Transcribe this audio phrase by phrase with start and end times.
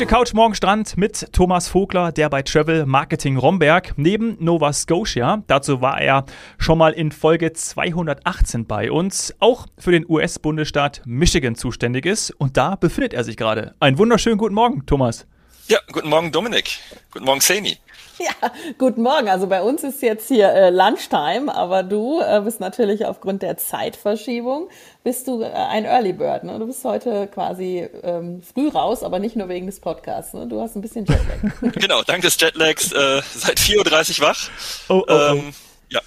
[0.00, 5.42] Heute Couch Morgen Strand mit Thomas Vogler, der bei Travel Marketing Romberg neben Nova Scotia,
[5.46, 6.24] dazu war er
[6.56, 12.56] schon mal in Folge 218 bei uns, auch für den US-Bundesstaat Michigan zuständig ist und
[12.56, 13.74] da befindet er sich gerade.
[13.78, 15.26] Einen wunderschönen guten Morgen, Thomas.
[15.68, 16.78] Ja, guten Morgen Dominik.
[17.10, 17.76] Guten Morgen Seni.
[18.42, 19.28] Ja, guten Morgen.
[19.28, 23.56] Also bei uns ist jetzt hier äh, Lunchtime, aber du äh, bist natürlich aufgrund der
[23.56, 24.68] Zeitverschiebung,
[25.02, 26.44] bist du äh, ein Early Bird.
[26.44, 26.58] Ne?
[26.58, 30.34] Du bist heute quasi ähm, früh raus, aber nicht nur wegen des Podcasts.
[30.34, 30.46] Ne?
[30.46, 31.72] Du hast ein bisschen Jetlag.
[31.80, 34.50] genau, dank des Jetlags äh, seit 4.30 Uhr wach.
[34.88, 35.12] Oh, oh, oh.
[35.12, 35.54] Ähm,
[35.88, 36.00] ja.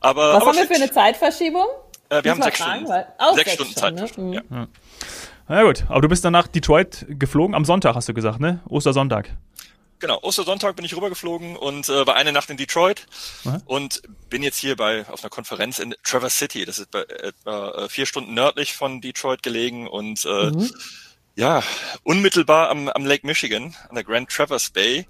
[0.00, 1.66] Aber, Was aber haben wir für eine Zeitverschiebung?
[2.08, 2.88] Äh, wir haben sechs Stunden.
[2.88, 3.94] Weil, oh, sechs, Stunden Zeit.
[3.94, 4.06] Ne?
[4.16, 4.32] Mhm.
[4.32, 4.66] Ja.
[5.48, 8.60] Na gut, aber du bist dann nach Detroit geflogen, am Sonntag hast du gesagt, ne?
[8.68, 9.30] Ostersonntag.
[9.98, 13.06] Genau, Ostersonntag bin ich rübergeflogen und äh, war eine Nacht in Detroit
[13.46, 13.62] Aha.
[13.64, 16.64] und bin jetzt hier bei auf einer Konferenz in Traverse City.
[16.66, 20.70] Das ist bei, etwa äh, vier Stunden nördlich von Detroit gelegen und äh, Mhm.
[21.34, 21.62] ja,
[22.02, 25.06] unmittelbar am, am Lake Michigan, an der Grand Traverse Bay.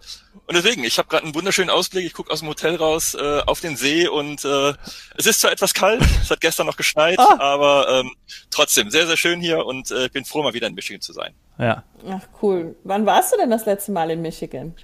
[0.47, 2.05] Und deswegen, ich habe gerade einen wunderschönen Ausblick.
[2.07, 4.73] Ich gucke aus dem Hotel raus äh, auf den See und äh,
[5.17, 7.37] es ist zwar etwas kalt, es hat gestern noch geschneit, Ah.
[7.41, 8.15] aber ähm,
[8.51, 11.35] trotzdem sehr, sehr schön hier und äh, bin froh, mal wieder in Michigan zu sein.
[11.59, 11.85] Ja.
[12.09, 12.77] Ach cool.
[12.85, 14.75] Wann warst du denn das letzte Mal in Michigan?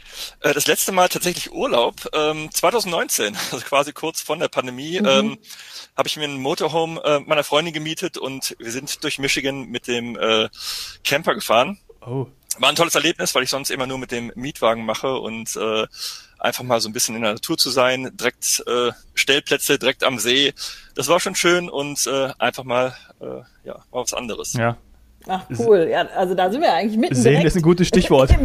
[0.41, 5.39] Äh, Das letzte Mal tatsächlich Urlaub, ähm, 2019, also quasi kurz von der Pandemie, ähm,
[5.97, 9.87] habe ich mir ein Motorhome äh, meiner Freundin gemietet und wir sind durch Michigan mit
[9.87, 10.49] dem äh,
[11.05, 11.79] Camper gefahren.
[12.05, 12.27] Oh.
[12.59, 15.87] War ein tolles Erlebnis, weil ich sonst immer nur mit dem Mietwagen mache und äh,
[16.39, 20.19] einfach mal so ein bisschen in der Natur zu sein, direkt äh, Stellplätze direkt am
[20.19, 20.53] See.
[20.95, 24.53] Das war schon schön und äh, einfach mal äh, ja mal was anderes.
[24.55, 24.77] Ja.
[25.29, 25.89] Ach cool.
[25.91, 28.31] Ja, also da sind wir eigentlich mitten Sehen direkt ist ein gutes Stichwort.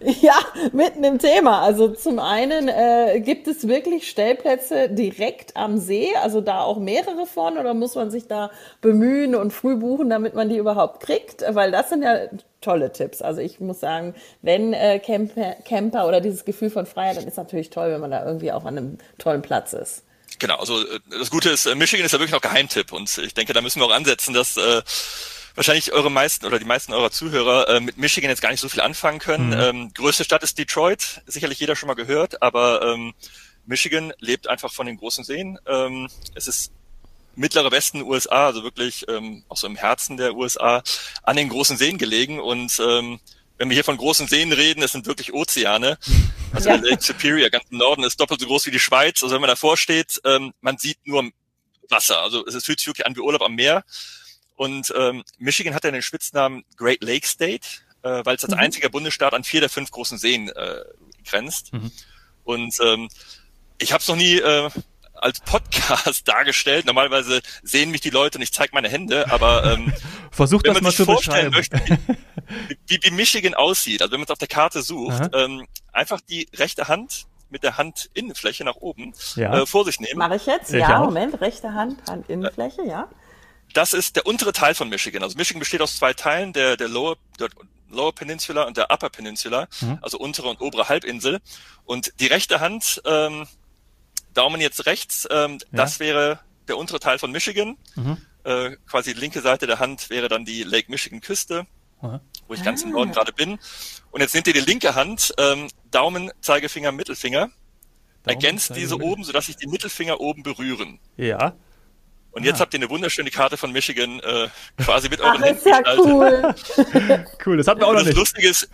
[0.00, 0.38] Ja,
[0.72, 1.60] mitten im Thema.
[1.62, 7.26] Also zum einen äh, gibt es wirklich Stellplätze direkt am See, also da auch mehrere
[7.26, 11.42] von, oder muss man sich da bemühen und früh buchen, damit man die überhaupt kriegt?
[11.48, 12.28] Weil das sind ja
[12.60, 13.22] tolle Tipps.
[13.22, 17.36] Also ich muss sagen, wenn äh, Camper, Camper oder dieses Gefühl von Freiheit, dann ist
[17.36, 20.04] natürlich toll, wenn man da irgendwie auch an einem tollen Platz ist.
[20.38, 23.34] Genau, also äh, das Gute ist, äh, Michigan ist ja wirklich noch Geheimtipp und ich
[23.34, 24.82] denke, da müssen wir auch ansetzen, dass äh,
[25.58, 28.68] wahrscheinlich eure meisten oder die meisten eurer Zuhörer äh, mit Michigan jetzt gar nicht so
[28.68, 29.48] viel anfangen können.
[29.48, 29.60] Mhm.
[29.60, 33.12] Ähm, größte Stadt ist Detroit, sicherlich jeder schon mal gehört, aber ähm,
[33.66, 35.58] Michigan lebt einfach von den großen Seen.
[35.66, 36.72] Ähm, es ist
[37.34, 40.82] mittlere Westen USA, also wirklich ähm, auch so im Herzen der USA,
[41.24, 43.18] an den großen Seen gelegen und ähm,
[43.58, 45.98] wenn wir hier von großen Seen reden, es sind wirklich Ozeane.
[46.50, 46.76] Also Ja.
[46.76, 49.22] Lake Superior ganz im Norden ist doppelt so groß wie die Schweiz.
[49.22, 51.30] Also wenn man davor steht, ähm, man sieht nur
[51.90, 52.22] Wasser.
[52.22, 53.84] Also es fühlt sich wirklich an wie Urlaub am Meer.
[54.58, 57.66] Und ähm, Michigan hat ja den Spitznamen Great Lake State,
[58.02, 58.58] äh, weil es als Mhm.
[58.60, 60.80] einziger Bundesstaat an vier der fünf großen Seen äh,
[61.24, 61.72] grenzt.
[61.72, 61.92] Mhm.
[62.42, 63.08] Und ähm,
[63.78, 64.68] ich habe es noch nie äh,
[65.14, 66.86] als Podcast dargestellt.
[66.86, 69.92] Normalerweise sehen mich die Leute und ich zeige meine Hände, aber ähm,
[70.32, 71.98] Versuch wenn das man mal sich zu vorstellen beschreiben.
[72.06, 72.18] möchte,
[72.88, 75.44] wie, wie Michigan aussieht, also wenn man es auf der Karte sucht, Aha.
[75.44, 79.62] ähm, einfach die rechte Hand mit der Handinnenfläche nach oben Ja.
[79.62, 80.18] äh, vor sich nehmen.
[80.18, 80.72] Mache ich jetzt?
[80.74, 81.04] Ich ja, auch.
[81.06, 83.08] Moment, rechte Hand, Handinnenfläche, ja.
[83.74, 85.22] Das ist der untere Teil von Michigan.
[85.22, 87.48] Also Michigan besteht aus zwei Teilen, der, der Lower, der
[87.90, 89.98] Lower Peninsula und der Upper Peninsula, Mhm.
[90.02, 91.40] also untere und obere Halbinsel.
[91.84, 93.46] Und die rechte Hand, ähm,
[94.34, 97.76] Daumen jetzt rechts, ähm, das wäre der untere Teil von Michigan.
[97.96, 98.18] Mhm.
[98.44, 101.66] Äh, quasi die linke Seite der Hand wäre dann die Lake Michigan Küste,
[102.00, 102.20] Aha.
[102.46, 102.92] wo ich ganz im Ah.
[102.92, 103.58] Norden gerade bin.
[104.10, 107.50] Und jetzt nehmt ihr die linke Hand, ähm, Daumen, Zeigefinger, Mittelfinger,
[108.24, 109.12] ergänzt diese Zeigefinger.
[109.12, 111.00] oben, sodass sich die Mittelfinger oben berühren.
[111.16, 111.54] Ja.
[112.38, 112.60] Und jetzt Ah.
[112.60, 114.48] habt ihr eine wunderschöne Karte von Michigan äh,
[114.82, 116.54] quasi mit Ach, euren Händen ist ja cool.
[117.46, 118.16] Cool, das hatten wir auch noch das nicht.
[118.18, 118.68] Lustige ist,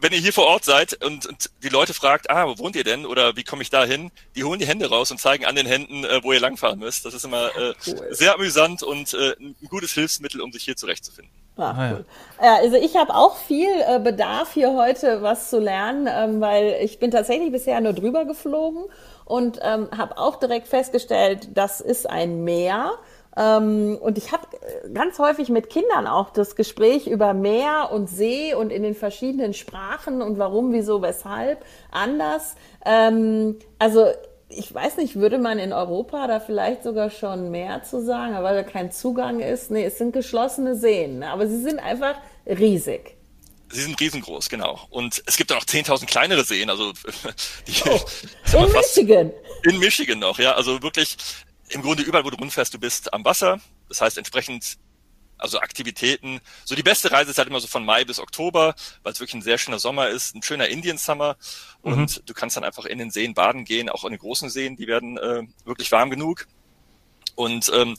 [0.00, 2.84] wenn ihr hier vor Ort seid und, und die Leute fragt, ah, wo wohnt ihr
[2.84, 5.54] denn oder wie komme ich da hin, die holen die Hände raus und zeigen an
[5.56, 7.04] den Händen, äh, wo ihr langfahren müsst.
[7.04, 8.08] Das ist immer äh, Cool.
[8.14, 11.32] sehr amüsant und äh, ein gutes Hilfsmittel, um sich hier zurechtzufinden.
[11.56, 11.92] Ach, Ah, ja.
[11.94, 12.04] cool.
[12.42, 16.76] Ja, also ich habe auch viel äh, Bedarf hier heute was zu lernen, ähm, weil
[16.82, 18.84] ich bin tatsächlich bisher nur drüber geflogen
[19.24, 22.92] und ähm, habe auch direkt festgestellt, das ist ein Meer.
[23.36, 24.46] Ähm, und ich habe
[24.92, 29.54] ganz häufig mit Kindern auch das Gespräch über Meer und See und in den verschiedenen
[29.54, 32.54] Sprachen und warum, wieso, weshalb anders.
[32.84, 34.06] Ähm, also
[34.48, 38.54] ich weiß nicht, würde man in Europa da vielleicht sogar schon mehr zu sagen, weil
[38.54, 39.70] da kein Zugang ist?
[39.70, 41.30] Nee, es sind geschlossene Seen, ne?
[41.30, 42.14] aber sie sind einfach
[42.46, 43.13] riesig.
[43.74, 44.86] Sie sind riesengroß, genau.
[44.90, 46.92] Und es gibt auch noch 10.000 kleinere Seen, also
[47.66, 48.00] die Oh,
[48.66, 49.32] in Michigan.
[49.64, 50.52] in Michigan noch, ja.
[50.52, 51.16] Also wirklich
[51.70, 53.60] im Grunde überall, wo du rumfährst, du bist am Wasser.
[53.88, 54.76] Das heißt entsprechend,
[55.38, 56.40] also Aktivitäten.
[56.64, 59.34] So die beste Reise ist halt immer so von Mai bis Oktober, weil es wirklich
[59.34, 61.36] ein sehr schöner Sommer ist, ein schöner Indian Summer.
[61.82, 64.76] Und du kannst dann einfach in den Seen baden gehen, auch in den großen Seen,
[64.76, 66.46] die werden äh, wirklich warm genug.
[67.34, 67.96] Und ähm,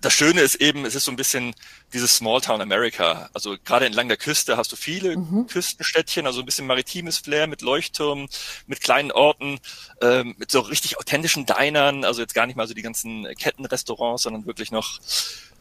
[0.00, 1.54] das Schöne ist eben, es ist so ein bisschen
[1.92, 3.28] dieses Small Town America.
[3.34, 5.46] Also gerade entlang der Küste hast du viele mhm.
[5.46, 8.28] Küstenstädtchen, also ein bisschen maritimes Flair mit Leuchttürmen,
[8.66, 9.60] mit kleinen Orten,
[10.00, 12.04] ähm, mit so richtig authentischen Dinern.
[12.04, 15.00] Also jetzt gar nicht mal so die ganzen Kettenrestaurants, sondern wirklich noch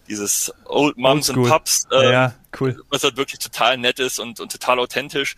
[0.07, 2.81] dieses Old Moms and Pubs, äh, ja, cool.
[2.89, 5.35] was halt wirklich total nett ist und, und total authentisch.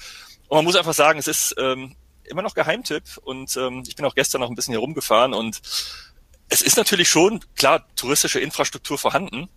[0.48, 4.06] Und man muss einfach sagen, es ist ähm, immer noch Geheimtipp und ähm, ich bin
[4.06, 5.62] auch gestern noch ein bisschen hier rumgefahren und
[6.52, 9.48] es ist natürlich schon, klar, touristische Infrastruktur vorhanden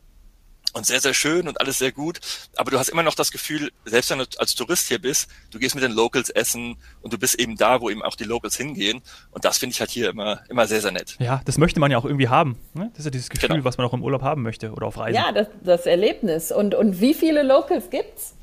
[0.74, 2.20] und sehr, sehr schön und alles sehr gut,
[2.56, 5.58] aber du hast immer noch das Gefühl, selbst wenn du als Tourist hier bist, du
[5.58, 8.56] gehst mit den Locals essen und du bist eben da, wo eben auch die Locals
[8.56, 9.02] hingehen
[9.32, 11.16] und das finde ich halt hier immer, immer sehr, sehr nett.
[11.18, 12.58] Ja, das möchte man ja auch irgendwie haben.
[12.74, 12.90] Ne?
[12.92, 13.64] Das ist ja dieses Gefühl, genau.
[13.64, 15.16] was man auch im Urlaub haben möchte oder auf Reisen.
[15.16, 16.52] Ja, das, das Erlebnis.
[16.52, 18.34] Und, und wie viele Locals gibt's?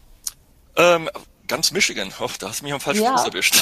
[0.75, 1.09] Ähm,
[1.51, 2.13] Ganz Michigan.
[2.21, 3.11] Oh, da hast du mich am falschen ja.
[3.11, 3.61] Fuß erwischt.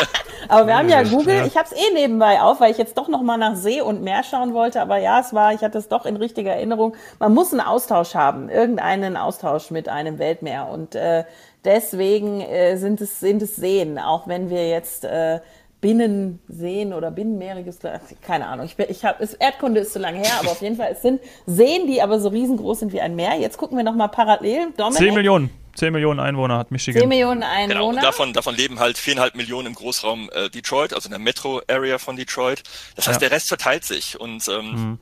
[0.48, 1.44] aber wir haben ja Google.
[1.46, 4.00] Ich habe es eh nebenbei auf, weil ich jetzt doch noch mal nach See und
[4.00, 4.80] Meer schauen wollte.
[4.80, 6.96] Aber ja, es war, ich hatte es doch in richtiger Erinnerung.
[7.18, 10.68] Man muss einen Austausch haben, irgendeinen Austausch mit einem Weltmeer.
[10.68, 11.24] Und äh,
[11.66, 15.40] deswegen äh, sind es sind es Seen, auch wenn wir jetzt äh,
[15.80, 17.78] Binnenseen oder binnenmeeriges,
[18.22, 18.66] keine Ahnung.
[18.66, 21.86] Ich, ich habe, Erdkunde ist zu lange her, aber auf jeden Fall es sind Seen,
[21.86, 23.38] die aber so riesengroß sind wie ein Meer.
[23.38, 24.72] Jetzt gucken wir noch mal parallel.
[24.76, 25.50] Dominik, 10 Millionen.
[25.76, 27.00] 10 Millionen Einwohner hat Michigan.
[27.00, 27.68] 10 Millionen Einwohner.
[27.68, 31.18] Genau, und davon, davon leben halt viereinhalb Millionen im Großraum äh, Detroit, also in der
[31.18, 32.62] Metro-Area von Detroit.
[32.94, 33.28] Das heißt, ja.
[33.28, 34.18] der Rest verteilt sich.
[34.18, 34.98] Und ähm, mhm.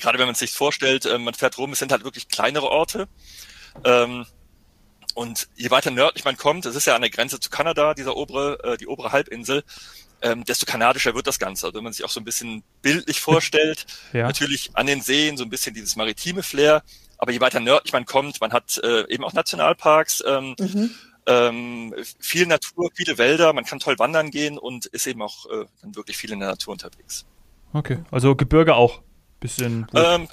[0.00, 3.08] gerade wenn man sich vorstellt, äh, man fährt rum, es sind halt wirklich kleinere Orte.
[3.84, 4.24] Ähm,
[5.14, 8.16] und je weiter nördlich man kommt, das ist ja an der Grenze zu Kanada, dieser
[8.16, 9.62] obere, äh, die obere Halbinsel,
[10.24, 11.66] ähm, desto kanadischer wird das Ganze.
[11.66, 14.26] Also wenn man sich auch so ein bisschen bildlich vorstellt, ja.
[14.26, 16.82] natürlich an den Seen so ein bisschen dieses maritime Flair,
[17.18, 20.90] aber je weiter nördlich man kommt, man hat äh, eben auch Nationalparks, ähm, mhm.
[21.26, 25.66] ähm, viel Natur, viele Wälder, man kann toll wandern gehen und ist eben auch äh,
[25.82, 27.24] dann wirklich viel in der Natur unterwegs.
[27.72, 29.00] Okay, also Gebirge auch
[29.44, 29.86] bisschen.
[29.94, 30.28] Ähm,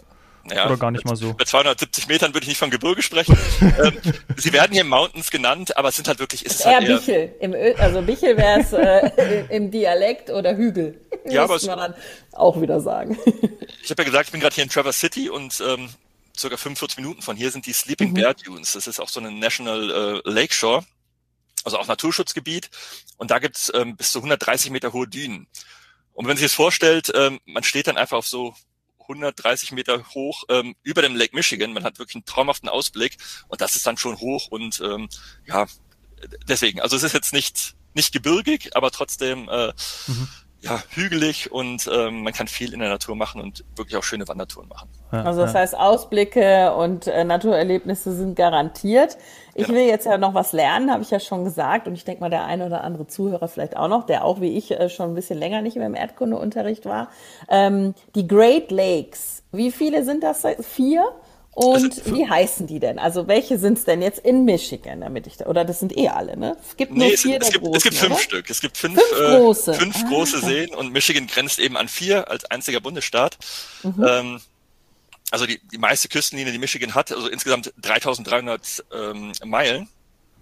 [0.49, 1.33] ja, Oder gar nicht mal so.
[1.33, 3.38] Bei 270 Metern würde ich nicht von Gebirge sprechen.
[3.61, 3.97] ähm,
[4.38, 6.45] sie werden hier Mountains genannt, aber es sind halt wirklich.
[6.45, 7.35] Ist es eher, halt eher Bichel.
[7.39, 10.99] Im Ö also Bichel wäre es äh, im Dialekt oder Hügel.
[11.25, 11.95] Ja, aber man dann
[12.31, 13.17] auch wieder sagen.
[13.83, 15.89] ich habe ja gesagt, ich bin gerade hier in Traverse City und ähm,
[16.38, 18.13] circa 45 Minuten von hier sind die Sleeping mhm.
[18.15, 18.73] Bear Dunes.
[18.73, 20.83] Das ist auch so eine National äh, Lakeshore,
[21.63, 22.69] also auch Naturschutzgebiet.
[23.17, 25.47] Und da gibt's ähm, bis zu 130 Meter hohe Dünen.
[26.13, 28.55] Und wenn man sich das vorstellt, ähm, man steht dann einfach auf so
[29.01, 31.74] 130 Meter hoch ähm, über dem Lake Michigan.
[31.74, 33.18] Man hat wirklich einen traumhaften Ausblick
[33.48, 35.09] und das ist dann schon hoch und ähm,
[35.45, 35.68] ja,
[36.48, 36.81] deswegen.
[36.81, 39.74] Also es ist jetzt nicht nicht gebirgig, aber trotzdem äh,
[40.07, 40.27] mhm
[40.61, 44.27] ja, hügelig und ähm, man kann viel in der Natur machen und wirklich auch schöne
[44.27, 44.89] Wandertouren machen.
[45.09, 49.17] Also das heißt, Ausblicke und äh, Naturerlebnisse sind garantiert.
[49.55, 49.79] Ich genau.
[49.79, 51.87] will jetzt ja noch was lernen, habe ich ja schon gesagt.
[51.87, 54.55] Und ich denke mal, der eine oder andere Zuhörer vielleicht auch noch, der auch wie
[54.55, 57.09] ich äh, schon ein bisschen länger nicht mehr im Erdkundeunterricht war.
[57.49, 60.45] Ähm, die Great Lakes, wie viele sind das?
[60.61, 61.03] Vier?
[61.53, 62.98] Und wie heißen die denn?
[62.98, 66.07] Also welche sind es denn jetzt in Michigan, damit ich da, oder das sind eh
[66.07, 66.56] alle, ne?
[66.65, 68.21] Es gibt nur nee, vier es, es, gibt, großen, es gibt fünf oder?
[68.21, 68.50] Stück.
[68.50, 71.89] Es gibt fünf, fünf äh, große, fünf ah, große Seen und Michigan grenzt eben an
[71.89, 73.38] vier als einziger Bundesstaat.
[73.83, 74.06] Mhm.
[74.07, 74.42] Ähm,
[75.30, 79.89] also die, die meiste Küstenlinie, die Michigan hat, also insgesamt 3300 ähm, Meilen.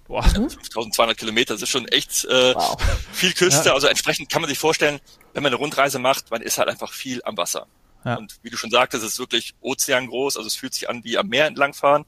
[0.07, 0.23] Boah.
[0.23, 2.77] 5200 Kilometer, das ist schon echt äh, wow.
[3.11, 3.69] viel Küste.
[3.69, 3.75] Ja.
[3.75, 4.99] Also entsprechend kann man sich vorstellen,
[5.33, 7.67] wenn man eine Rundreise macht, man ist halt einfach viel am Wasser.
[8.05, 8.15] Ja.
[8.15, 11.17] Und wie du schon sagtest, es ist wirklich ozeangroß, also es fühlt sich an wie
[11.17, 12.05] am Meer entlangfahren.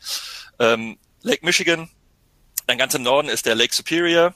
[0.59, 1.89] Ähm, Lake Michigan,
[2.67, 4.33] dann ganz im Norden ist der Lake Superior.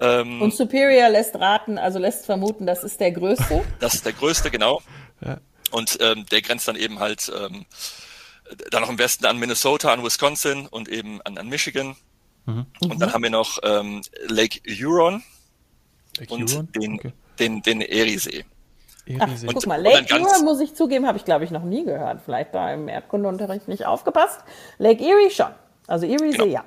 [0.00, 3.64] Ähm, Und Superior lässt raten, also lässt vermuten, das ist der größte.
[3.80, 4.82] Das ist der größte, genau.
[5.20, 5.38] Ja.
[5.72, 7.66] Und ähm, der grenzt dann eben halt ähm,
[8.70, 11.96] dann noch im Westen an Minnesota, an Wisconsin und eben an, an Michigan.
[12.46, 12.66] Mhm.
[12.80, 15.22] Und dann haben wir noch ähm, Lake Huron
[16.18, 16.72] Lake und Huron?
[16.72, 17.12] Den, okay.
[17.38, 18.44] den, den Eriesee.
[19.18, 22.20] Ach, guck mal, Lake Erie, muss ich zugeben, habe ich glaube ich noch nie gehört.
[22.24, 24.40] Vielleicht da im Erdkundeunterricht nicht aufgepasst.
[24.78, 25.50] Lake Erie schon.
[25.86, 26.46] Also Eriesee, genau.
[26.46, 26.64] ja.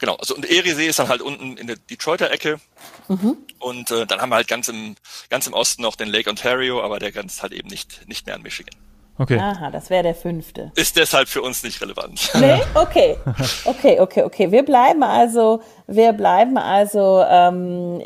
[0.00, 2.58] Genau, also und Eriesee ist dann halt unten in der Detroiter Ecke.
[3.06, 3.36] Mhm.
[3.60, 4.96] Und äh, dann haben wir halt ganz im,
[5.30, 8.34] ganz im Osten noch den Lake Ontario, aber der grenzt halt eben nicht, nicht mehr
[8.34, 8.74] an Michigan.
[9.22, 9.38] Okay.
[9.38, 10.72] Aha, das wäre der fünfte.
[10.74, 12.30] Ist deshalb für uns nicht relevant.
[12.42, 12.60] Nee?
[12.74, 13.16] Okay.
[13.64, 14.50] Okay, okay, okay.
[14.50, 18.00] Wir bleiben also, wir bleiben also ähm,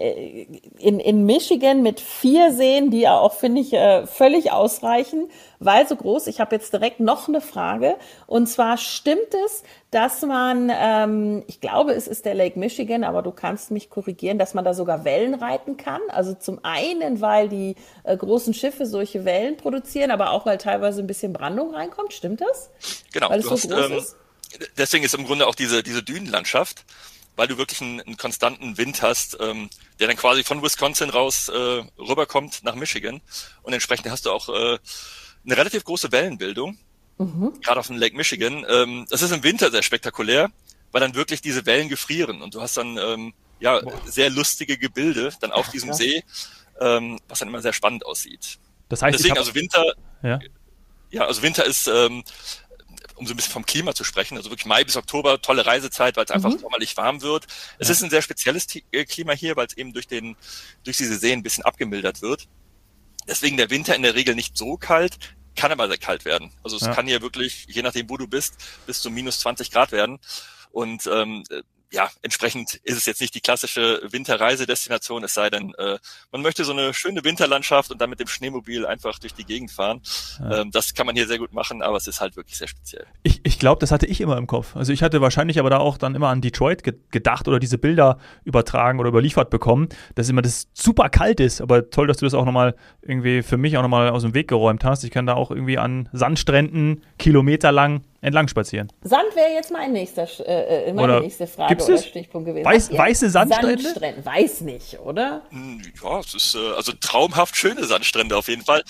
[0.78, 5.86] in, in Michigan mit vier Seen, die ja auch, finde ich, äh, völlig ausreichen weil
[5.86, 6.26] so groß.
[6.26, 7.96] Ich habe jetzt direkt noch eine Frage.
[8.26, 13.22] Und zwar stimmt es, dass man, ähm, ich glaube, es ist der Lake Michigan, aber
[13.22, 16.00] du kannst mich korrigieren, dass man da sogar Wellen reiten kann.
[16.08, 21.00] Also zum einen, weil die äh, großen Schiffe solche Wellen produzieren, aber auch weil teilweise
[21.00, 22.12] ein bisschen Brandung reinkommt.
[22.12, 22.70] Stimmt das?
[23.12, 23.30] Genau.
[23.30, 24.16] Weil es so hast, groß ähm, ist?
[24.76, 26.84] Deswegen ist im Grunde auch diese, diese Dünenlandschaft
[27.36, 29.68] weil du wirklich einen, einen konstanten Wind hast, ähm,
[30.00, 33.20] der dann quasi von Wisconsin raus äh, rüberkommt nach Michigan.
[33.62, 34.78] Und entsprechend hast du auch äh,
[35.44, 36.78] eine relativ große Wellenbildung.
[37.18, 37.60] Mhm.
[37.62, 38.64] gerade auf dem Lake Michigan.
[38.68, 40.50] Ähm, das ist im Winter sehr spektakulär,
[40.92, 44.00] weil dann wirklich diese Wellen gefrieren und du hast dann ähm, ja Boah.
[44.06, 45.94] sehr lustige Gebilde dann auf diesem ja.
[45.94, 46.24] See,
[46.80, 48.58] ähm, was dann immer sehr spannend aussieht.
[48.88, 49.84] Das heißt, deswegen also Winter.
[50.22, 50.38] Ja.
[51.10, 52.22] ja, also Winter ist ähm,
[53.16, 56.16] um so ein bisschen vom Klima zu sprechen, also wirklich Mai bis Oktober, tolle Reisezeit,
[56.16, 56.58] weil es einfach mhm.
[56.58, 57.46] sommerlich warm wird.
[57.78, 57.92] Es ja.
[57.92, 60.36] ist ein sehr spezielles äh, Klima hier, weil es eben durch den,
[60.84, 62.46] durch diese Seen ein bisschen abgemildert wird.
[63.26, 65.18] Deswegen der Winter in der Regel nicht so kalt,
[65.56, 66.52] kann aber sehr kalt werden.
[66.62, 66.94] Also es ja.
[66.94, 68.54] kann hier wirklich, je nachdem wo du bist,
[68.86, 70.18] bis zu minus 20 Grad werden.
[70.70, 71.44] Und ähm,
[71.92, 75.98] ja, entsprechend ist es jetzt nicht die klassische Winterreisedestination, es sei denn, äh,
[76.32, 79.70] man möchte so eine schöne Winterlandschaft und dann mit dem Schneemobil einfach durch die Gegend
[79.70, 80.00] fahren.
[80.40, 80.62] Ja.
[80.62, 83.06] Ähm, das kann man hier sehr gut machen, aber es ist halt wirklich sehr speziell.
[83.22, 84.74] Ich, ich glaube, das hatte ich immer im Kopf.
[84.74, 87.78] Also ich hatte wahrscheinlich aber da auch dann immer an Detroit ge gedacht oder diese
[87.78, 91.60] Bilder übertragen oder überliefert bekommen, dass immer das super kalt ist.
[91.60, 94.48] Aber toll, dass du das auch nochmal irgendwie für mich auch nochmal aus dem Weg
[94.48, 95.04] geräumt hast.
[95.04, 98.92] Ich kann da auch irgendwie an Sandstränden kilometerlang entlang spazieren.
[99.02, 102.64] Sand wäre jetzt mein nächster, äh, äh, meine oder nächste Frage gibt's oder Stichpunkt gewesen.
[102.64, 103.82] Weiß, weiße Sandstrände?
[103.82, 104.26] Sandstrände?
[104.26, 105.42] Weiß nicht, oder?
[105.50, 108.82] Hm, ja, es ist äh, also traumhaft schöne Sandstrände auf jeden Fall.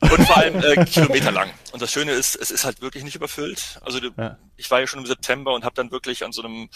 [0.00, 1.50] Und vor allem äh, kilometerlang.
[1.72, 3.78] Und das Schöne ist, es ist halt wirklich nicht überfüllt.
[3.82, 4.38] Also ja.
[4.56, 6.68] ich war ja schon im September und habe dann wirklich an so einem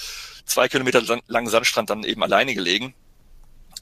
[0.44, 2.94] zwei Kilometer langen Sandstrand dann eben alleine gelegen.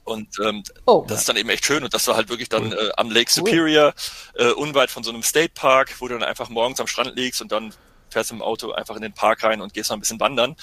[0.05, 1.05] Und ähm, oh.
[1.07, 1.83] das ist dann eben echt schön.
[1.83, 3.93] Und das war halt wirklich dann äh, am Lake Superior,
[4.35, 7.41] äh, unweit von so einem State Park, wo du dann einfach morgens am Strand liegst
[7.41, 7.73] und dann
[8.13, 10.55] fährst im Auto einfach in den Park rein und gehst noch ein bisschen wandern.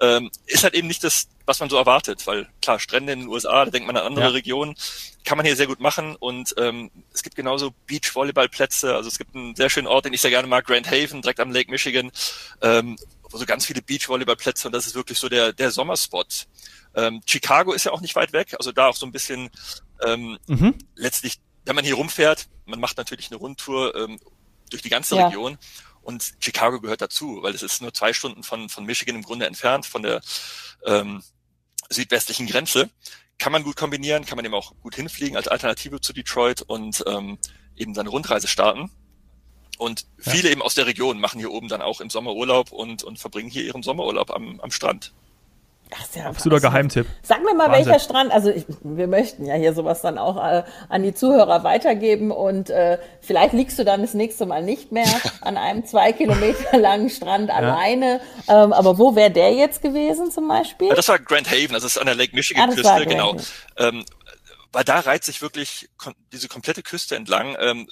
[0.00, 3.28] Ähm, ist halt eben nicht das, was man so erwartet, weil klar, Strände in den
[3.28, 4.30] USA, da denkt man an andere ja.
[4.30, 4.76] Regionen,
[5.24, 9.34] kann man hier sehr gut machen und ähm, es gibt genauso Beach-Volleyballplätze, also es gibt
[9.34, 12.10] einen sehr schönen Ort, den ich sehr gerne mag, Grand Haven, direkt am Lake Michigan,
[12.60, 12.96] ähm,
[13.30, 16.46] wo so ganz viele Beach-Volleyballplätze und das ist wirklich so der, der Sommerspot.
[16.94, 19.50] Ähm, Chicago ist ja auch nicht weit weg, also da auch so ein bisschen
[20.04, 20.74] ähm, mhm.
[20.94, 24.20] letztlich, wenn man hier rumfährt, man macht natürlich eine Rundtour ähm,
[24.70, 25.26] durch die ganze ja.
[25.26, 25.58] Region
[26.08, 29.44] und Chicago gehört dazu, weil es ist nur zwei Stunden von, von Michigan im Grunde
[29.44, 30.22] entfernt, von der
[30.86, 31.22] ähm,
[31.90, 32.88] südwestlichen Grenze.
[33.36, 37.04] Kann man gut kombinieren, kann man eben auch gut hinfliegen als Alternative zu Detroit und
[37.06, 37.36] ähm,
[37.76, 38.90] eben seine Rundreise starten.
[39.76, 40.52] Und viele ja.
[40.52, 43.50] eben aus der Region machen hier oben dann auch im Sommer Urlaub und, und verbringen
[43.50, 45.12] hier ihren Sommerurlaub am, am Strand.
[45.94, 47.06] Ach, ja Absoluter Geheimtipp.
[47.22, 47.86] Sag mir mal, Wahnsinn.
[47.86, 51.64] welcher Strand, also ich, wir möchten ja hier sowas dann auch äh, an die Zuhörer
[51.64, 55.08] weitergeben und äh, vielleicht liegst du dann das nächste Mal nicht mehr
[55.40, 57.56] an einem zwei Kilometer langen Strand ja.
[57.56, 58.20] alleine.
[58.48, 60.94] Ähm, aber wo wäre der jetzt gewesen zum Beispiel?
[60.94, 63.36] Das war Grand Haven, das ist an der Lake Michigan ah, Küste, genau.
[63.76, 64.04] Ähm,
[64.72, 65.88] weil da reiht sich wirklich
[66.32, 67.88] diese komplette Küste entlang ähm,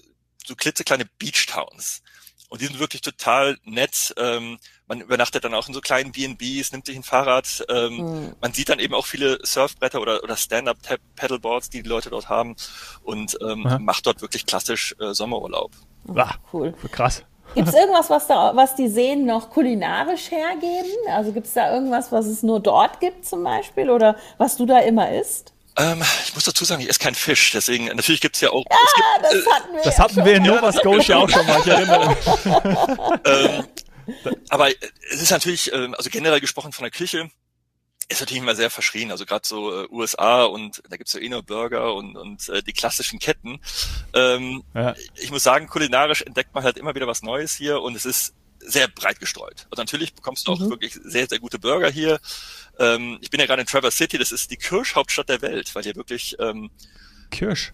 [0.47, 2.03] so klitzekleine Beach Towns.
[2.49, 4.15] Und die sind wirklich total nett.
[4.17, 4.59] Ähm,
[4.89, 7.65] man übernachtet dann auch in so kleinen B&Bs, nimmt sich ein Fahrrad.
[7.69, 8.33] Ähm, mhm.
[8.41, 12.57] Man sieht dann eben auch viele Surfbretter oder, oder Stand-Up-Paddleboards, die die Leute dort haben
[13.03, 15.73] und ähm, macht dort wirklich klassisch äh, Sommerurlaub.
[16.15, 16.75] Ah, cool.
[16.93, 17.23] Krass.
[17.55, 20.91] Gibt es irgendwas, was, da, was die Seen noch kulinarisch hergeben?
[21.09, 24.67] Also gibt es da irgendwas, was es nur dort gibt zum Beispiel oder was du
[24.67, 25.53] da immer isst?
[25.79, 28.65] Ähm, ich muss dazu sagen, ich esse keinen Fisch, deswegen natürlich gibt's ja auch.
[28.71, 31.61] Ja, gibt, das äh, hatten wir, das hatten wir in Nova Scotia auch schon mal,
[31.61, 32.17] ich erinnere
[33.27, 33.65] ähm,
[34.49, 34.71] aber
[35.11, 37.31] es ist natürlich, ähm, also generell gesprochen von der Küche,
[38.09, 39.11] ist natürlich immer sehr verschrien.
[39.11, 42.63] Also gerade so äh, USA und da gibt's ja eh nur Burger und, und äh,
[42.63, 43.61] die klassischen Ketten.
[44.15, 44.95] Ähm, ja.
[45.17, 48.35] Ich muss sagen, kulinarisch entdeckt man halt immer wieder was Neues hier und es ist
[48.61, 49.67] sehr breit gestreut.
[49.71, 50.71] Also natürlich bekommst du auch mhm.
[50.71, 52.21] wirklich sehr, sehr gute Burger hier.
[52.79, 55.83] Ähm, ich bin ja gerade in Traverse City, das ist die Kirschhauptstadt der Welt, weil
[55.83, 56.71] hier wirklich ähm,
[57.31, 57.73] Kirsch.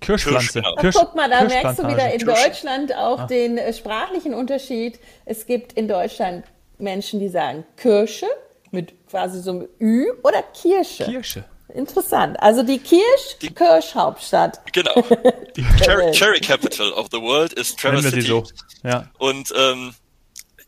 [0.00, 0.60] Kirschpflanze.
[0.60, 0.74] Kirsch, genau.
[0.76, 3.26] Kirsch, guck mal, da merkst du wieder in Deutschland auch ah.
[3.26, 4.98] den äh, sprachlichen Unterschied.
[5.24, 6.44] Es gibt in Deutschland
[6.78, 8.26] Menschen, die sagen Kirsche
[8.70, 11.04] mit quasi so einem Ü oder Kirsche.
[11.04, 11.44] Kirsche.
[11.68, 12.40] Interessant.
[12.40, 14.60] Also die Kirsch, die, Kirschhauptstadt.
[14.72, 14.94] Genau.
[15.56, 18.22] Die Cherry, Cherry Capital of the World ist Traverse City.
[18.22, 18.44] So.
[18.82, 19.10] Ja.
[19.18, 19.94] Und ähm,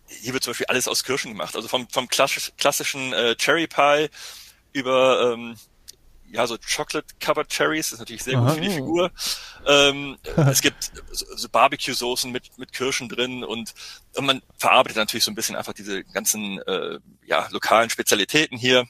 [0.06, 1.54] hier wird zum Beispiel alles aus Kirschen gemacht.
[1.54, 4.08] Also vom, vom klassischen äh, Cherry Pie
[4.72, 5.56] über ähm,
[6.30, 8.46] ja, so Chocolate-Covered Cherries, ist natürlich sehr Aha.
[8.46, 9.10] gut für die Figur.
[9.66, 13.74] Ähm, es gibt so, so Barbecue-Soßen mit, mit Kirschen drin und,
[14.14, 18.86] und man verarbeitet natürlich so ein bisschen einfach diese ganzen äh, ja, lokalen Spezialitäten hier.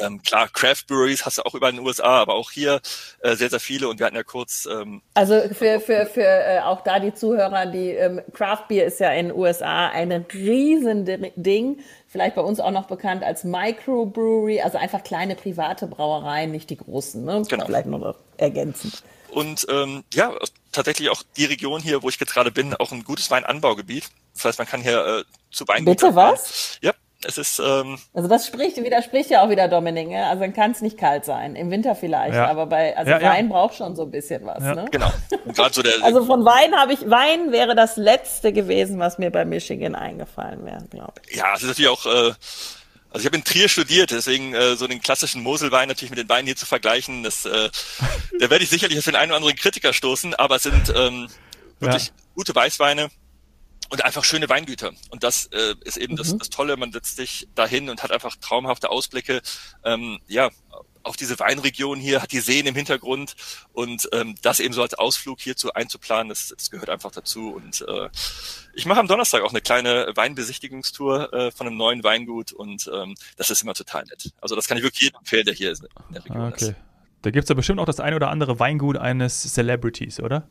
[0.00, 2.80] Ähm, klar, Craft Breweries hast du auch überall in den USA, aber auch hier
[3.20, 3.88] äh, sehr, sehr viele.
[3.88, 4.68] Und wir hatten ja kurz.
[4.70, 9.00] Ähm, also für, für, für äh, auch da die Zuhörer, die ähm, Craft Beer ist
[9.00, 11.04] ja in den USA ein riesen
[11.36, 11.80] Ding.
[12.06, 16.76] Vielleicht bei uns auch noch bekannt als Microbrewery, also einfach kleine private Brauereien, nicht die
[16.76, 17.24] großen.
[17.24, 17.42] Ne?
[17.48, 17.66] Genau.
[17.66, 19.02] Vielleicht noch ergänzend.
[19.30, 20.32] Und ähm, ja,
[20.72, 24.08] tatsächlich auch die Region hier, wo ich jetzt gerade bin, auch ein gutes Weinanbaugebiet.
[24.34, 25.84] Das heißt, man kann hier äh, zu Wein.
[25.84, 26.78] Bitte was?
[26.80, 26.92] Ja,
[27.24, 27.58] es ist.
[27.58, 30.08] Ähm, also das spricht, widerspricht ja auch wieder Dominik.
[30.08, 30.26] Ne?
[30.26, 31.56] Also dann kann es nicht kalt sein.
[31.56, 32.46] Im Winter vielleicht, ja.
[32.46, 33.52] aber bei also ja, Wein ja.
[33.52, 34.62] braucht schon so ein bisschen was.
[34.62, 34.86] Ne?
[34.90, 35.12] Genau.
[35.72, 39.44] So der, also von Wein habe ich Wein wäre das letzte gewesen, was mir bei
[39.44, 41.36] Michigan eingefallen wäre, glaube ich.
[41.36, 42.06] Ja, es ist natürlich auch.
[42.06, 42.34] Äh,
[43.10, 46.28] also ich habe in Trier studiert, deswegen äh, so den klassischen Moselwein natürlich mit den
[46.28, 47.70] Weinen hier zu vergleichen, das, äh,
[48.38, 51.26] da werde ich sicherlich auf den einen oder anderen Kritiker stoßen, aber es sind ähm,
[51.80, 53.08] wirklich gute Weißweine
[53.88, 54.92] und einfach schöne Weingüter.
[55.10, 56.18] Und das äh, ist eben mhm.
[56.18, 56.76] das, das Tolle.
[56.76, 59.40] Man setzt sich dahin und hat einfach traumhafte Ausblicke.
[59.84, 60.50] Ähm, ja,
[61.02, 63.34] auf diese Weinregion hier, hat die Seen im Hintergrund
[63.72, 67.50] und ähm, das eben so als Ausflug hierzu einzuplanen, das, das gehört einfach dazu.
[67.50, 68.08] Und äh,
[68.74, 73.14] ich mache am Donnerstag auch eine kleine Weinbesichtigungstour äh, von einem neuen Weingut und ähm,
[73.36, 74.32] das ist immer total nett.
[74.40, 76.64] Also das kann ich wirklich jedem empfehlen, der hier in der Region okay.
[76.66, 76.74] ist.
[77.22, 80.48] Da gibt es ja bestimmt auch das ein oder andere Weingut eines Celebrities, oder?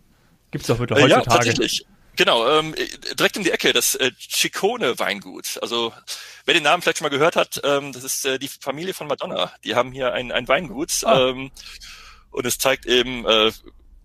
[0.51, 1.29] Gibt es doch wirklich heutzutage.
[1.29, 1.85] Ja, tatsächlich.
[2.17, 2.75] Genau, ähm,
[3.17, 5.59] direkt um die Ecke, das äh, Ciccone Weingut.
[5.61, 5.93] Also
[6.45, 9.07] wer den Namen vielleicht schon mal gehört hat, ähm, das ist äh, die Familie von
[9.07, 9.51] Madonna.
[9.63, 11.29] Die haben hier ein, ein Weingut ah.
[11.29, 11.51] ähm,
[12.31, 13.51] und es zeigt eben, äh,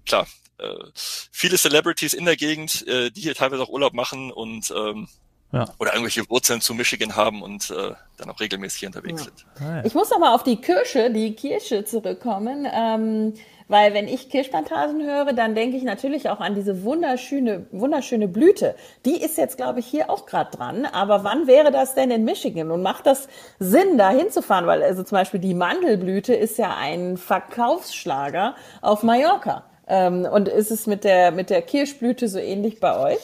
[0.07, 0.26] klar,
[0.59, 5.09] äh, viele Celebrities in der Gegend, äh, die hier teilweise auch Urlaub machen und ähm,
[5.52, 5.66] ja.
[5.78, 9.25] oder irgendwelche Wurzeln zu Michigan haben und äh, dann auch regelmäßig hier unterwegs ja.
[9.25, 9.47] sind.
[9.61, 9.83] Ah.
[9.85, 12.66] Ich muss noch mal auf die Kirsche, die Kirsche zurückkommen.
[12.71, 13.35] Ähm,
[13.73, 18.75] weil wenn ich Kirschplantagen höre, dann denke ich natürlich auch an diese wunderschöne, wunderschöne Blüte.
[19.07, 20.85] Die ist jetzt, glaube ich, hier auch gerade dran.
[20.85, 22.71] Aber wann wäre das denn in Michigan?
[22.71, 24.67] Und macht das Sinn, da hinzufahren?
[24.67, 29.64] Weil also zum Beispiel die Mandelblüte ist ja ein Verkaufsschlager auf Mallorca.
[29.88, 33.21] Ähm, und ist es mit der, mit der Kirschblüte so ähnlich bei euch?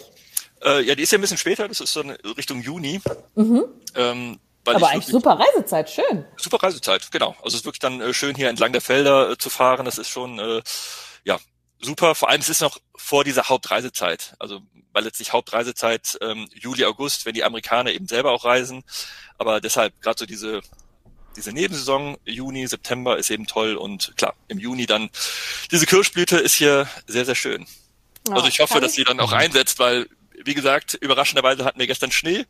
[0.64, 2.02] Äh, ja, die ist ja ein bisschen später, das ist so
[2.38, 3.02] Richtung Juni.
[3.34, 3.64] Mhm.
[3.94, 4.38] Ähm,
[4.76, 6.24] aber eigentlich super Reisezeit, schön.
[6.36, 7.34] Super Reisezeit, genau.
[7.42, 9.84] Also es ist wirklich dann äh, schön hier entlang der Felder äh, zu fahren.
[9.84, 10.62] Das ist schon äh,
[11.24, 11.38] ja
[11.80, 12.14] super.
[12.14, 14.34] Vor allem es ist noch vor dieser Hauptreisezeit.
[14.38, 14.60] Also
[14.92, 18.84] weil letztlich Hauptreisezeit ähm, Juli, August, wenn die Amerikaner eben selber auch reisen.
[19.36, 20.60] Aber deshalb gerade so diese
[21.36, 25.08] diese Nebensaison Juni, September ist eben toll und klar, im Juni dann
[25.70, 27.64] diese Kirschblüte ist hier sehr, sehr schön.
[28.28, 30.08] Oh, also ich hoffe, dass sie dann auch einsetzt, weil,
[30.44, 32.44] wie gesagt, überraschenderweise hatten wir gestern Schnee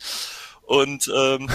[0.62, 1.51] und ähm,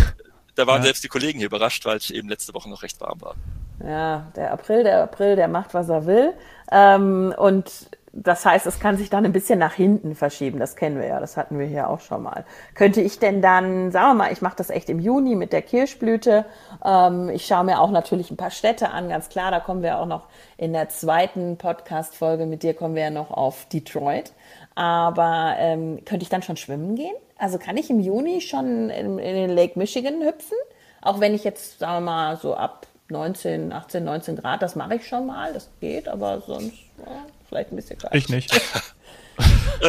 [0.55, 0.83] da waren ja.
[0.83, 3.35] selbst die Kollegen hier überrascht, weil es eben letzte Woche noch recht warm war.
[3.83, 6.33] Ja, der April, der April, der macht, was er will.
[6.71, 10.59] Ähm, und das heißt, es kann sich dann ein bisschen nach hinten verschieben.
[10.59, 12.45] Das kennen wir ja, das hatten wir hier auch schon mal.
[12.75, 15.63] Könnte ich denn dann, sagen wir mal, ich mache das echt im Juni mit der
[15.63, 16.45] Kirschblüte.
[16.85, 19.49] Ähm, ich schaue mir auch natürlich ein paar Städte an, ganz klar.
[19.49, 23.31] Da kommen wir auch noch in der zweiten Podcast-Folge mit dir, kommen wir ja noch
[23.31, 24.33] auf Detroit.
[24.75, 27.15] Aber ähm, könnte ich dann schon schwimmen gehen?
[27.43, 30.55] Also kann ich im Juni schon in, in den Lake Michigan hüpfen?
[31.01, 34.95] Auch wenn ich jetzt, sagen wir mal, so ab 19, 18, 19 Grad, das mache
[34.95, 38.15] ich schon mal, das geht, aber sonst ja, vielleicht ein bisschen kalt.
[38.15, 38.49] Ich nicht.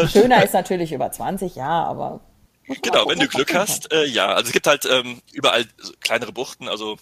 [0.09, 2.19] Schöner ist natürlich über 20, ja, aber.
[2.67, 4.35] Genau, gucken, wenn du Glück hast, äh, ja.
[4.35, 6.97] Also es gibt halt ähm, überall so kleinere Buchten, also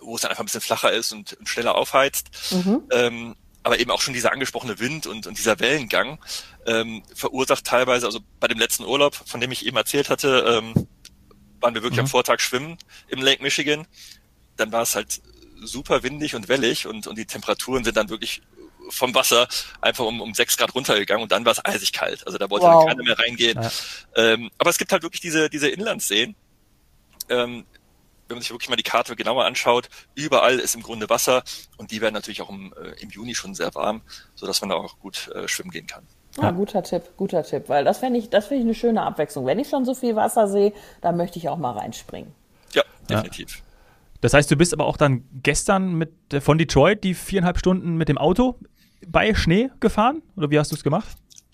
[0.00, 2.30] wo es dann einfach ein bisschen flacher ist und, und schneller aufheizt.
[2.52, 2.84] Mhm.
[2.92, 6.18] Ähm, aber eben auch schon dieser angesprochene Wind und, und dieser Wellengang
[6.66, 10.88] ähm, verursacht teilweise, also bei dem letzten Urlaub, von dem ich eben erzählt hatte, ähm,
[11.60, 12.04] waren wir wirklich mhm.
[12.04, 13.86] am Vortag schwimmen im Lake Michigan.
[14.56, 15.20] Dann war es halt
[15.62, 18.42] super windig und wellig und, und die Temperaturen sind dann wirklich
[18.88, 19.46] vom Wasser
[19.80, 22.26] einfach um, um sechs Grad runtergegangen und dann war es eisig kalt.
[22.26, 22.86] Also da wollte wow.
[22.86, 23.60] keiner mehr reingehen.
[23.62, 23.70] Ja.
[24.16, 26.34] Ähm, aber es gibt halt wirklich diese, diese Inlandsseen,
[27.28, 27.64] ähm,
[28.30, 31.42] wenn man sich wirklich mal die Karte genauer anschaut, überall ist im Grunde Wasser
[31.76, 34.02] und die werden natürlich auch im, äh, im Juni schon sehr warm,
[34.34, 36.06] so dass man da auch gut äh, schwimmen gehen kann.
[36.36, 39.02] Ja, ja, guter Tipp, guter Tipp, weil das fände ich, das finde ich eine schöne
[39.02, 39.46] Abwechslung.
[39.46, 42.32] Wenn ich schon so viel Wasser sehe, dann möchte ich auch mal reinspringen.
[42.72, 43.56] Ja, definitiv.
[43.56, 43.62] Ja.
[44.20, 48.08] Das heißt, du bist aber auch dann gestern mit von Detroit die viereinhalb Stunden mit
[48.08, 48.58] dem Auto
[49.06, 50.22] bei Schnee gefahren?
[50.36, 51.08] Oder wie hast du es gemacht?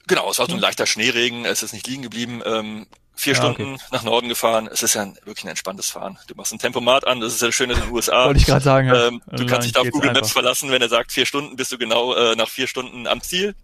[0.08, 2.42] Genau, es war so ein leichter Schneeregen, es ist nicht liegen geblieben.
[2.44, 2.86] Ähm,
[3.16, 3.84] vier ja, Stunden okay.
[3.90, 4.68] nach Norden gefahren.
[4.70, 6.18] Es ist ja ein, wirklich ein entspanntes Fahren.
[6.26, 8.26] Du machst ein Tempomat an, das ist ja das Schöne in den USA.
[8.26, 8.88] Wollte ich gerade sagen.
[8.88, 9.08] Ja.
[9.08, 11.56] Ähm, du also kannst dich da auf Google Maps verlassen, wenn er sagt, vier Stunden
[11.56, 13.54] bist du genau äh, nach vier Stunden am Ziel.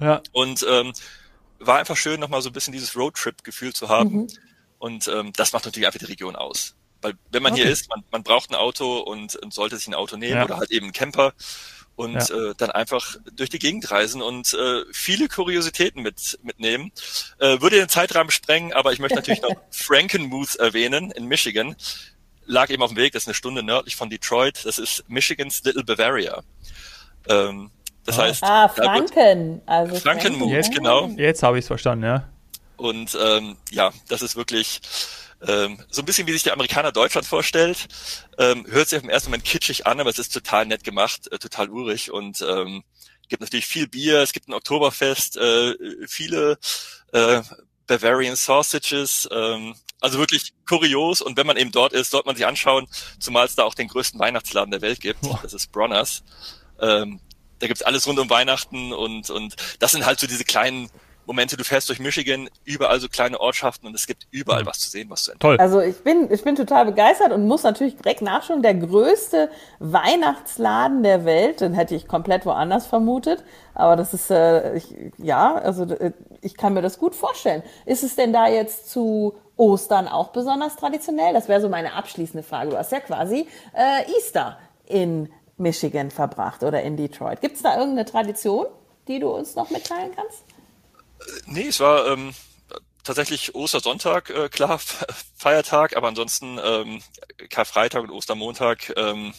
[0.00, 0.20] Ja.
[0.32, 0.92] Und ähm,
[1.60, 4.12] war einfach schön, nochmal so ein bisschen dieses Roadtrip-Gefühl zu haben.
[4.12, 4.28] Mhm.
[4.78, 6.74] Und ähm, das macht natürlich einfach die Region aus.
[7.02, 7.62] Weil wenn man okay.
[7.62, 10.44] hier ist, man, man braucht ein Auto und, und sollte sich ein Auto nehmen ja.
[10.44, 11.32] oder halt eben einen Camper
[12.00, 12.50] und ja.
[12.50, 16.92] äh, dann einfach durch die Gegend reisen und äh, viele Kuriositäten mit, mitnehmen.
[17.38, 21.76] Äh, würde den Zeitrahmen sprengen, aber ich möchte natürlich noch Frankenmuth erwähnen in Michigan.
[22.46, 24.64] Lag eben auf dem Weg, das ist eine Stunde nördlich von Detroit.
[24.64, 26.42] Das ist Michigans Little Bavaria.
[27.28, 27.70] Ähm,
[28.06, 28.22] das ah.
[28.22, 28.44] heißt.
[28.44, 29.60] Ah, Franken.
[29.66, 31.06] Also Frankenmuth, jetzt, genau.
[31.18, 32.28] Jetzt habe ich es verstanden, ja.
[32.78, 34.80] Und ähm, ja, das ist wirklich
[35.46, 37.88] ähm, so ein bisschen wie sich der Amerikaner Deutschland vorstellt.
[38.38, 41.32] Ähm, hört sich auf den ersten Moment kitschig an, aber es ist total nett gemacht,
[41.32, 42.82] äh, total urig und ähm,
[43.28, 45.74] gibt natürlich viel Bier, es gibt ein Oktoberfest, äh,
[46.06, 46.58] viele
[47.12, 47.42] äh,
[47.86, 52.46] Bavarian Sausages, ähm, Also wirklich kurios und wenn man eben dort ist, sollte man sich
[52.46, 52.86] anschauen,
[53.18, 55.20] zumal es da auch den größten Weihnachtsladen der Welt gibt.
[55.42, 56.22] Das ist Bronners.
[56.80, 57.20] Ähm,
[57.58, 60.90] da gibt's alles rund um Weihnachten und, und das sind halt so diese kleinen
[61.26, 64.90] Momente, du fährst durch Michigan, überall so kleine Ortschaften und es gibt überall was zu
[64.90, 65.56] sehen, was zu entdecken.
[65.56, 65.60] Toll.
[65.60, 68.62] Also ich bin, ich bin total begeistert und muss natürlich direkt nachschauen.
[68.62, 73.44] Der größte Weihnachtsladen der Welt, den hätte ich komplett woanders vermutet.
[73.74, 77.62] Aber das ist, äh, ich, ja, also äh, ich kann mir das gut vorstellen.
[77.86, 81.32] Ist es denn da jetzt zu Ostern auch besonders traditionell?
[81.32, 82.70] Das wäre so meine abschließende Frage.
[82.70, 85.28] Du hast ja quasi äh, Easter in
[85.58, 87.40] Michigan verbracht oder in Detroit.
[87.40, 88.66] Gibt es da irgendeine Tradition,
[89.06, 90.44] die du uns noch mitteilen kannst?
[91.46, 92.34] Nee, es war ähm,
[93.04, 94.80] tatsächlich Ostersonntag, äh, klar,
[95.36, 97.02] Feiertag, aber ansonsten ähm,
[97.48, 99.34] Karfreitag und Ostermontag ähm,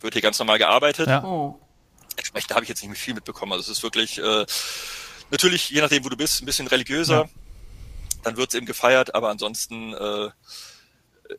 [0.00, 1.08] wird hier ganz normal gearbeitet.
[1.08, 1.24] Ja.
[1.24, 1.58] Oh.
[2.16, 3.52] Entsprechend habe ich jetzt nicht mehr viel mitbekommen.
[3.52, 4.44] Also es ist wirklich äh,
[5.30, 7.22] natürlich, je nachdem, wo du bist, ein bisschen religiöser.
[7.22, 7.28] Ja.
[8.22, 10.30] Dann wird es eben gefeiert, aber ansonsten äh,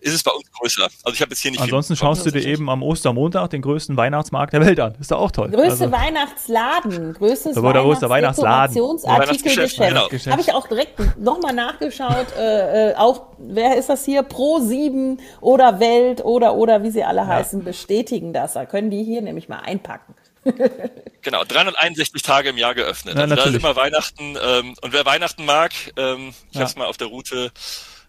[0.02, 0.84] ist es bei uns größer.
[1.04, 1.62] Also ich habe jetzt hier nicht.
[1.62, 4.96] Ansonsten schaust du dir eben am Ostermontag den größten Weihnachtsmarkt der Welt an.
[5.00, 5.50] Ist doch auch toll.
[5.50, 8.76] Größte also, Weihnachtsladen, größtes Weihnachts Weihnachtsladen.
[8.76, 9.78] Weihnachtsartikelgeschäft.
[9.78, 10.32] Genau.
[10.32, 12.28] Habe ich auch direkt nochmal nachgeschaut.
[12.38, 14.24] äh, äh, auch wer ist das hier?
[14.24, 17.28] Pro 7 oder Welt oder oder wie sie alle ja.
[17.28, 18.54] heißen, bestätigen das.
[18.54, 20.16] Da können die hier nämlich mal einpacken.
[21.22, 23.16] genau, 361 Tage im Jahr geöffnet.
[23.16, 24.38] Ja, also da ist immer Weihnachten.
[24.42, 26.62] Ähm, und wer Weihnachten mag, ähm, ich ja.
[26.62, 27.52] habe es mal auf der Route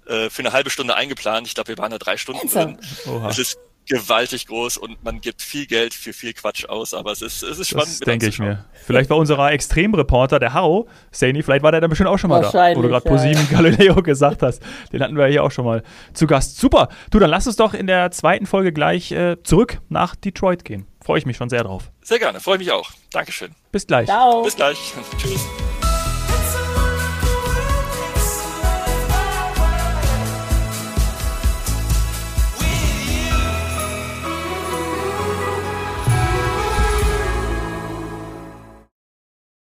[0.07, 1.47] äh, für eine halbe Stunde eingeplant.
[1.47, 2.79] Ich glaube, wir waren da drei Stunden drin.
[3.07, 3.29] Oha.
[3.29, 7.23] Es ist gewaltig groß und man gibt viel Geld für viel Quatsch aus, aber es
[7.23, 7.89] ist, es ist spannend.
[7.89, 8.65] Das denke ich mir.
[8.87, 12.41] Vielleicht war unser Extremreporter, der Harro, Saini, vielleicht war der dann bestimmt auch schon mal
[12.41, 13.57] da, wo du gerade ja, ProSieben ja.
[13.57, 14.63] Galileo gesagt hast.
[14.93, 16.59] Den hatten wir hier auch schon mal zu Gast.
[16.59, 16.89] Super.
[17.11, 20.87] Du, dann lass uns doch in der zweiten Folge gleich äh, zurück nach Detroit gehen.
[21.05, 21.91] Freue ich mich schon sehr drauf.
[22.03, 22.91] Sehr gerne, freue mich auch.
[23.13, 23.55] Dankeschön.
[23.71, 24.07] Bis gleich.
[24.07, 24.43] Ciao.
[24.43, 24.79] Bis gleich.
[25.19, 25.47] Tschüss.